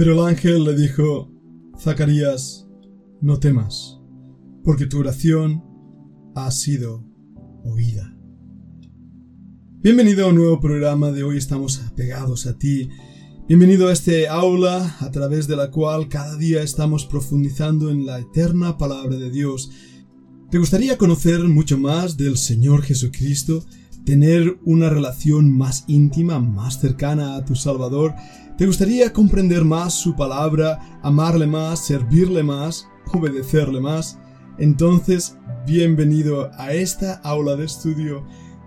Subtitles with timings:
[0.00, 1.30] Pero el ángel le dijo,
[1.78, 2.66] Zacarías,
[3.20, 4.00] no temas,
[4.64, 5.62] porque tu oración
[6.34, 7.04] ha sido
[7.64, 8.16] oída.
[9.82, 12.88] Bienvenido a un nuevo programa de hoy estamos apegados a ti.
[13.46, 18.20] Bienvenido a este aula a través de la cual cada día estamos profundizando en la
[18.20, 19.70] eterna palabra de Dios.
[20.50, 23.66] ¿Te gustaría conocer mucho más del Señor Jesucristo?
[24.04, 28.14] ¿Tener una relación más íntima, más cercana a tu Salvador?
[28.56, 34.18] ¿Te gustaría comprender más su palabra, amarle más, servirle más, obedecerle más?
[34.58, 35.36] Entonces,
[35.66, 38.24] bienvenido a esta aula de estudio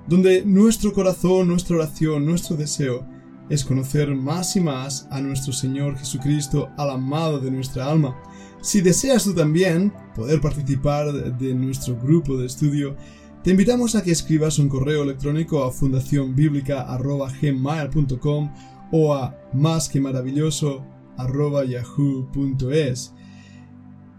[0.07, 3.05] donde nuestro corazón, nuestra oración, nuestro deseo
[3.49, 8.15] es conocer más y más a nuestro Señor Jesucristo, al amado de nuestra alma.
[8.61, 12.95] Si deseas tú también poder participar de nuestro grupo de estudio,
[13.43, 18.53] te invitamos a que escribas un correo electrónico a fundacionbiblica.gmail.com
[18.91, 20.85] o a más que maravilloso
[21.17, 23.13] yahoo.es.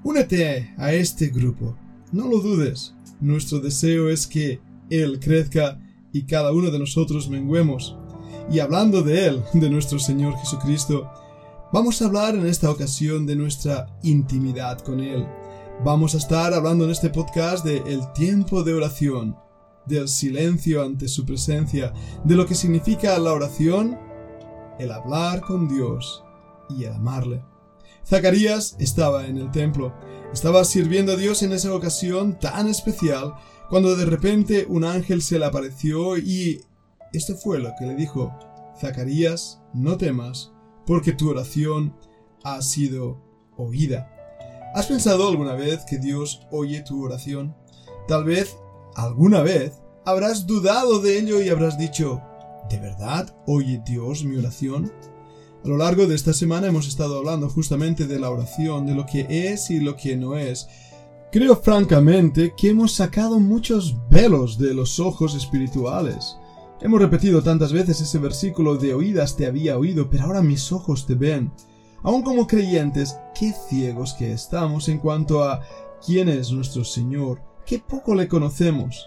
[0.02, 1.78] Únete a este grupo,
[2.12, 2.94] no lo dudes.
[3.20, 5.80] Nuestro deseo es que Él crezca
[6.12, 7.96] y cada uno de nosotros menguemos.
[8.50, 11.10] Y hablando de Él, de nuestro Señor Jesucristo,
[11.72, 15.26] vamos a hablar en esta ocasión de nuestra intimidad con Él.
[15.82, 19.36] Vamos a estar hablando en este podcast de el tiempo de oración,
[19.84, 21.92] del silencio ante su presencia,
[22.24, 23.98] de lo que significa la oración,
[24.78, 26.24] el hablar con Dios
[26.70, 27.42] y el amarle.
[28.06, 29.92] Zacarías estaba en el templo,
[30.32, 33.34] estaba sirviendo a Dios en esa ocasión tan especial,
[33.68, 36.62] cuando de repente un ángel se le apareció y
[37.12, 38.32] esto fue lo que le dijo,
[38.80, 40.52] Zacarías, no temas,
[40.86, 41.94] porque tu oración
[42.42, 43.20] ha sido
[43.56, 44.13] oída.
[44.74, 47.54] ¿Has pensado alguna vez que Dios oye tu oración?
[48.08, 48.56] Tal vez,
[48.96, 52.20] alguna vez, habrás dudado de ello y habrás dicho,
[52.68, 54.92] ¿de verdad oye Dios mi oración?
[55.64, 59.06] A lo largo de esta semana hemos estado hablando justamente de la oración, de lo
[59.06, 60.66] que es y lo que no es.
[61.30, 66.36] Creo francamente que hemos sacado muchos velos de los ojos espirituales.
[66.80, 71.06] Hemos repetido tantas veces ese versículo de oídas te había oído, pero ahora mis ojos
[71.06, 71.52] te ven.
[72.04, 75.62] Aun como creyentes, qué ciegos que estamos en cuanto a
[76.04, 79.06] quién es nuestro Señor, qué poco le conocemos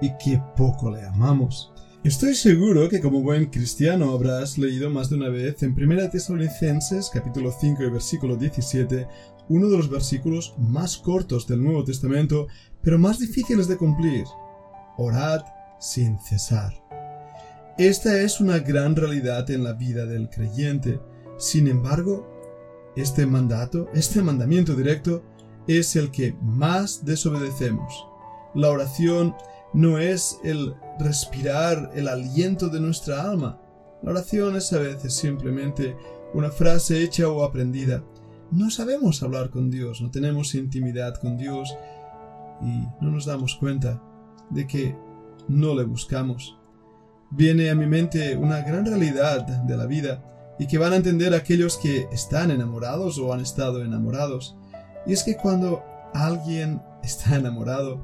[0.00, 1.72] y qué poco le amamos.
[2.04, 7.10] Estoy seguro que como buen cristiano habrás leído más de una vez en 1 Tesalonicenses
[7.12, 9.08] capítulo 5 y versículo 17
[9.48, 12.46] uno de los versículos más cortos del Nuevo Testamento,
[12.82, 14.24] pero más difíciles de cumplir.
[14.96, 15.42] Orad
[15.80, 16.72] sin cesar.
[17.78, 21.00] Esta es una gran realidad en la vida del creyente.
[21.38, 22.26] Sin embargo,
[22.96, 25.22] este mandato, este mandamiento directo,
[25.66, 28.06] es el que más desobedecemos.
[28.54, 29.34] La oración
[29.72, 33.60] no es el respirar el aliento de nuestra alma.
[34.02, 35.96] La oración es a veces simplemente
[36.34, 38.02] una frase hecha o aprendida.
[38.50, 41.76] No sabemos hablar con Dios, no tenemos intimidad con Dios
[42.62, 44.02] y no nos damos cuenta
[44.50, 44.96] de que
[45.48, 46.58] no le buscamos
[47.30, 50.24] viene a mi mente una gran realidad de la vida
[50.58, 54.56] y que van a entender aquellos que están enamorados o han estado enamorados.
[55.06, 55.82] Y es que cuando
[56.14, 58.00] alguien está enamorado,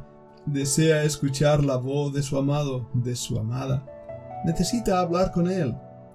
[0.46, 3.84] desea escuchar la voz de su amado, de su amada,
[4.44, 5.74] necesita hablar con él.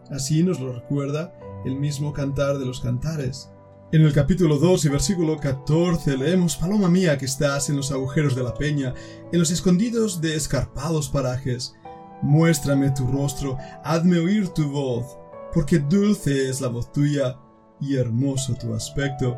[0.09, 1.33] Así nos lo recuerda
[1.65, 3.51] el mismo cantar de los cantares.
[3.91, 8.35] En el capítulo 2 y versículo 14 leemos, Paloma mía que estás en los agujeros
[8.35, 8.93] de la peña,
[9.31, 11.75] en los escondidos de escarpados parajes,
[12.21, 15.17] Muéstrame tu rostro, hazme oír tu voz,
[15.53, 17.37] porque dulce es la voz tuya
[17.79, 19.37] y hermoso tu aspecto.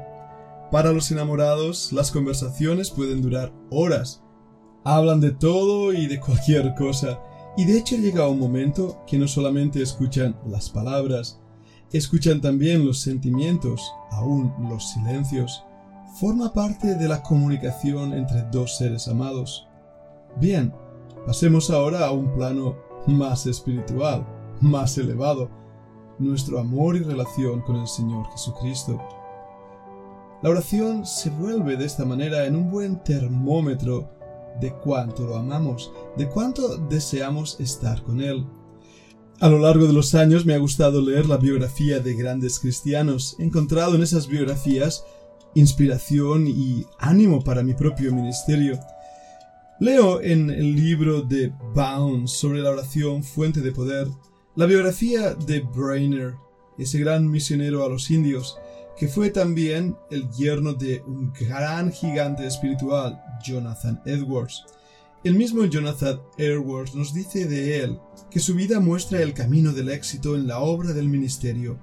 [0.71, 4.23] Para los enamorados, las conversaciones pueden durar horas.
[4.83, 7.19] Hablan de todo y de cualquier cosa,
[7.57, 11.39] y de hecho llega un momento que no solamente escuchan las palabras,
[11.91, 15.63] escuchan también los sentimientos, aún los silencios.
[16.19, 19.67] Forma parte de la comunicación entre dos seres amados.
[20.37, 20.73] Bien,
[21.25, 24.25] Pasemos ahora a un plano más espiritual,
[24.59, 25.49] más elevado,
[26.21, 29.01] nuestro amor y relación con el Señor Jesucristo.
[30.41, 34.09] La oración se vuelve de esta manera en un buen termómetro
[34.59, 38.45] de cuánto lo amamos, de cuánto deseamos estar con Él.
[39.39, 43.35] A lo largo de los años me ha gustado leer la biografía de grandes cristianos.
[43.39, 45.03] He encontrado en esas biografías
[45.53, 48.79] inspiración y ánimo para mi propio ministerio.
[49.79, 54.07] Leo en el libro de Bound sobre la oración fuente de poder
[54.55, 56.35] la biografía de Brainer,
[56.77, 58.57] ese gran misionero a los indios,
[58.97, 64.65] que fue también el yerno de un gran gigante espiritual, Jonathan Edwards.
[65.23, 67.99] El mismo Jonathan Edwards nos dice de él
[68.29, 71.79] que su vida muestra el camino del éxito en la obra del ministerio.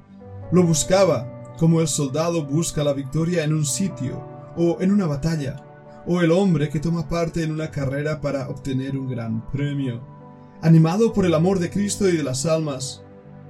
[0.52, 4.22] Lo buscaba, como el soldado busca la victoria en un sitio
[4.56, 5.64] o en una batalla,
[6.06, 10.17] o el hombre que toma parte en una carrera para obtener un gran premio.
[10.60, 13.04] Animado por el amor de Cristo y de las almas,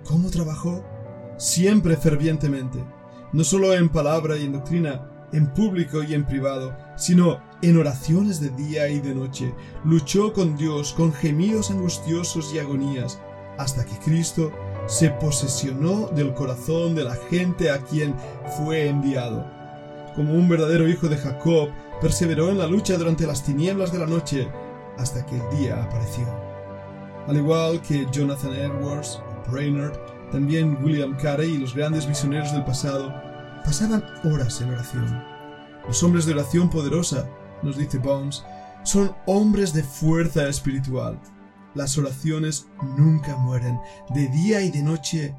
[0.04, 0.84] ¿cómo trabajó?
[1.38, 2.84] Siempre fervientemente,
[3.32, 8.40] no solo en palabra y en doctrina, en público y en privado, sino en oraciones
[8.40, 9.54] de día y de noche,
[9.86, 13.18] luchó con Dios con gemidos angustiosos y agonías,
[13.56, 14.52] hasta que Cristo
[14.86, 18.14] se posesionó del corazón de la gente a quien
[18.58, 19.46] fue enviado.
[20.14, 21.70] Como un verdadero hijo de Jacob,
[22.02, 24.46] perseveró en la lucha durante las tinieblas de la noche
[24.98, 26.47] hasta que el día apareció.
[27.28, 29.20] Al igual que Jonathan Edwards,
[29.52, 29.92] Brainerd,
[30.32, 33.12] también William Carey y los grandes misioneros del pasado,
[33.64, 35.24] pasaban horas en oración.
[35.86, 37.28] Los hombres de oración poderosa,
[37.62, 38.44] nos dice Bones,
[38.82, 41.20] son hombres de fuerza espiritual.
[41.74, 42.66] Las oraciones
[42.96, 43.78] nunca mueren.
[44.14, 45.34] De día y de noche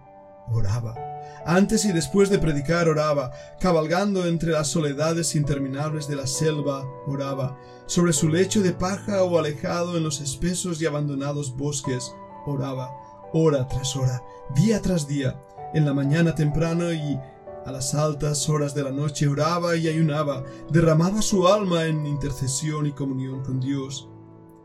[0.51, 1.08] oraba.
[1.45, 7.57] Antes y después de predicar oraba, cabalgando entre las soledades interminables de la selva oraba,
[7.87, 12.13] sobre su lecho de paja o alejado en los espesos y abandonados bosques
[12.45, 12.91] oraba,
[13.33, 14.21] hora tras hora,
[14.55, 15.39] día tras día,
[15.73, 17.19] en la mañana temprano y
[17.65, 22.85] a las altas horas de la noche oraba y ayunaba, derramaba su alma en intercesión
[22.85, 24.09] y comunión con Dios.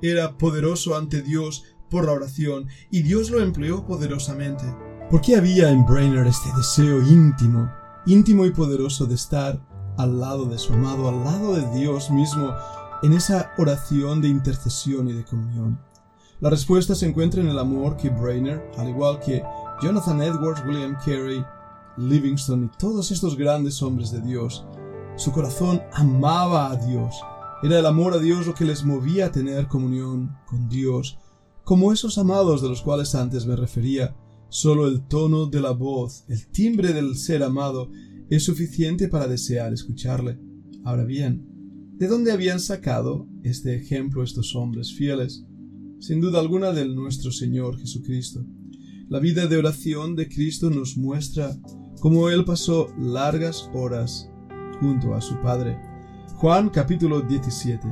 [0.01, 4.65] Era poderoso ante Dios por la oración y Dios lo empleó poderosamente.
[5.11, 7.71] ¿Por qué había en Brainerd este deseo íntimo,
[8.07, 9.61] íntimo y poderoso de estar
[9.99, 12.53] al lado de su amado, al lado de Dios mismo,
[13.03, 15.79] en esa oración de intercesión y de comunión?
[16.41, 19.45] La respuesta se encuentra en el amor que Brainerd, al igual que
[19.83, 21.45] Jonathan Edwards, William Carey,
[21.99, 24.65] Livingston y todos estos grandes hombres de Dios,
[25.17, 27.15] su corazón amaba a Dios.
[27.63, 31.19] Era el amor a Dios lo que les movía a tener comunión con Dios,
[31.63, 34.15] como esos amados de los cuales antes me refería.
[34.55, 37.91] Solo el tono de la voz, el timbre del ser amado,
[38.31, 40.39] es suficiente para desear escucharle.
[40.85, 41.45] Ahora bien,
[41.99, 45.45] ¿de dónde habían sacado este ejemplo estos hombres fieles?
[45.99, 48.47] Sin duda alguna del nuestro Señor Jesucristo.
[49.09, 51.59] La vida de oración de Cristo nos muestra
[51.99, 54.31] cómo Él pasó largas horas
[54.79, 55.77] junto a su Padre.
[56.37, 57.89] Juan capítulo 17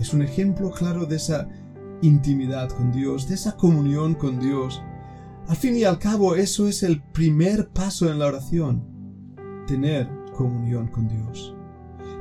[0.00, 1.50] es un ejemplo claro de esa
[2.00, 4.80] intimidad con Dios, de esa comunión con Dios.
[5.48, 8.84] Al fin y al cabo, eso es el primer paso en la oración,
[9.66, 10.06] tener
[10.36, 11.56] comunión con Dios.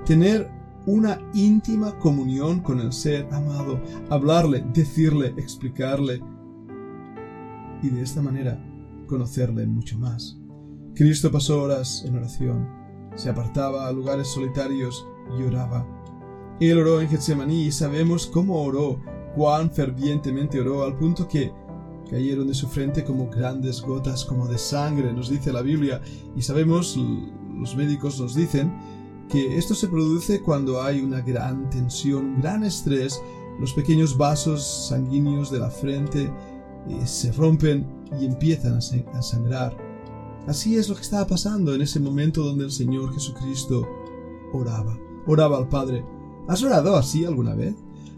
[0.06, 0.50] Tener
[0.86, 6.22] una íntima comunión con el ser amado, hablarle, decirle, explicarle,
[7.84, 8.58] y de esta manera
[9.08, 10.38] conocerle mucho más.
[10.96, 12.66] Cristo pasó horas en oración,
[13.16, 15.06] se apartaba a lugares solitarios
[15.38, 15.86] y oraba.
[16.62, 19.02] Él oró en Getsemaní y sabemos cómo oró
[19.36, 21.52] cuán fervientemente oró al punto que
[22.10, 26.02] cayeron de su frente como grandes gotas como de sangre, nos dice la Biblia,
[26.36, 26.98] y sabemos,
[27.54, 28.74] los médicos nos dicen,
[29.30, 33.22] que esto se produce cuando hay una gran tensión, un gran estrés,
[33.60, 36.32] los pequeños vasos sanguíneos de la frente
[36.88, 37.86] eh, se rompen
[38.20, 39.76] y empiezan a sangrar.
[40.48, 43.86] Así es lo que estaba pasando en ese momento donde el Señor Jesucristo
[44.54, 46.06] oraba, oraba al Padre.
[46.48, 47.76] ¿Has orado así alguna vez?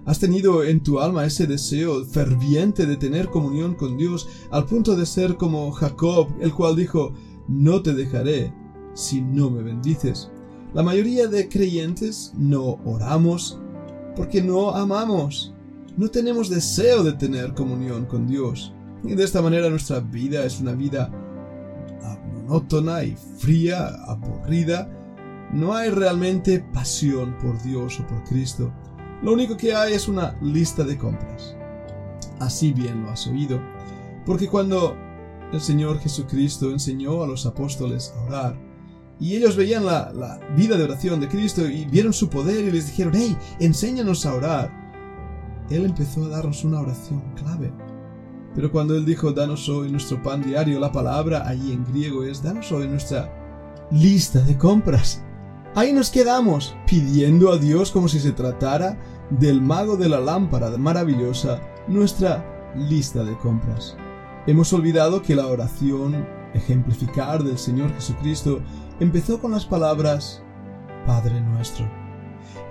[0.09, 4.95] ¿Has tenido en tu alma ese deseo ferviente de tener comunión con Dios al punto
[4.95, 7.13] de ser como Jacob, el cual dijo,
[7.47, 8.51] no te dejaré
[8.95, 10.31] si no me bendices?
[10.73, 13.59] La mayoría de creyentes no oramos
[14.15, 15.53] porque no amamos.
[15.95, 18.73] No tenemos deseo de tener comunión con Dios.
[19.03, 21.11] Y de esta manera nuestra vida es una vida
[22.33, 24.89] monótona y fría, aburrida.
[25.53, 28.73] No hay realmente pasión por Dios o por Cristo.
[29.21, 31.55] Lo único que hay es una lista de compras.
[32.39, 33.59] Así bien lo has oído,
[34.25, 34.95] porque cuando
[35.51, 38.69] el Señor Jesucristo enseñó a los apóstoles a orar,
[39.19, 42.87] y ellos veían la, vida de oración de Cristo y vieron su poder y les
[42.87, 44.71] dijeron, hey, enséñanos a orar.
[45.69, 47.71] Él empezó a darnos una oración clave.
[48.55, 52.41] Pero cuando Él dijo, danos hoy nuestro pan diario, la palabra ahí en griego es,
[52.41, 53.29] danos hoy nuestra
[53.91, 55.21] lista de compras.
[55.75, 58.97] Ahí nos quedamos, pidiendo a Dios como si se tratara
[59.29, 63.95] del mago de la lámpara maravillosa, nuestra lista de compras.
[64.47, 68.61] Hemos olvidado que la oración ejemplificar del Señor Jesucristo
[68.99, 70.41] empezó con las palabras
[71.05, 71.85] Padre nuestro.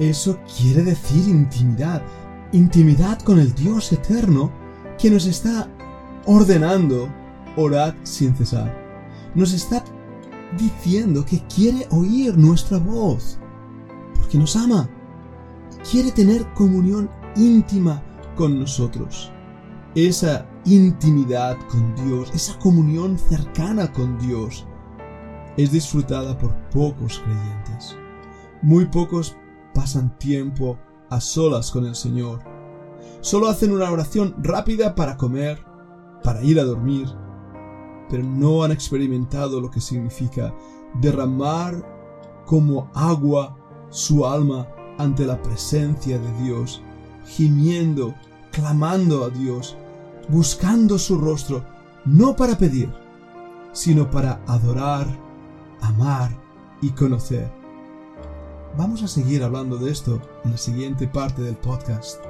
[0.01, 2.03] Eso quiere decir intimidad,
[2.53, 4.51] intimidad con el Dios eterno
[4.99, 5.69] que nos está
[6.27, 7.09] ordenando
[7.57, 8.77] orad sin cesar.
[9.35, 9.85] Nos está
[10.57, 13.39] diciendo que quiere oír nuestra voz,
[14.15, 14.89] porque nos ama.
[15.91, 18.03] Quiere tener comunión íntima
[18.37, 19.33] con nosotros.
[19.95, 24.67] Esa intimidad con Dios, esa comunión cercana con Dios,
[25.57, 27.97] es disfrutada por pocos creyentes.
[28.63, 29.37] Muy pocos
[29.75, 30.79] pasan tiempo
[31.11, 32.41] a solas con el Señor.
[33.21, 35.65] Solo hacen una oración rápida para comer,
[36.23, 37.09] para ir a dormir,
[38.09, 40.55] pero no han experimentado lo que significa
[41.01, 43.57] derramar como agua
[43.91, 46.83] su alma ante la presencia de Dios,
[47.27, 48.15] gimiendo,
[48.51, 49.77] clamando a Dios,
[50.29, 51.65] buscando su rostro,
[52.05, 52.93] no para pedir,
[53.73, 55.07] sino para adorar,
[55.81, 56.31] amar
[56.81, 57.51] y conocer.
[58.77, 62.28] Vamos a seguir hablando de esto en la siguiente parte del podcast.